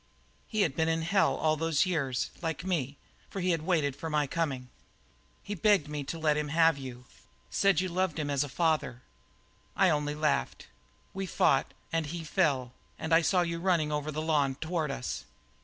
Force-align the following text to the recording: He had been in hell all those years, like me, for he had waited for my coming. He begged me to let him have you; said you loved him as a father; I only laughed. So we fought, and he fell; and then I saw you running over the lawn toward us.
He 0.47 0.61
had 0.61 0.75
been 0.75 0.89
in 0.89 1.03
hell 1.03 1.35
all 1.35 1.55
those 1.55 1.85
years, 1.85 2.31
like 2.41 2.63
me, 2.65 2.97
for 3.29 3.39
he 3.39 3.51
had 3.51 3.61
waited 3.61 3.95
for 3.95 4.09
my 4.09 4.25
coming. 4.25 4.69
He 5.43 5.53
begged 5.53 5.87
me 5.87 6.03
to 6.05 6.17
let 6.17 6.37
him 6.37 6.47
have 6.47 6.75
you; 6.75 7.05
said 7.51 7.81
you 7.81 7.87
loved 7.87 8.17
him 8.17 8.27
as 8.27 8.43
a 8.43 8.49
father; 8.49 9.03
I 9.75 9.91
only 9.91 10.15
laughed. 10.15 10.63
So 10.63 10.67
we 11.13 11.27
fought, 11.27 11.75
and 11.93 12.07
he 12.07 12.23
fell; 12.23 12.73
and 12.97 13.11
then 13.11 13.19
I 13.19 13.21
saw 13.21 13.41
you 13.43 13.59
running 13.59 13.91
over 13.91 14.11
the 14.11 14.23
lawn 14.23 14.55
toward 14.55 14.89
us. 14.89 15.25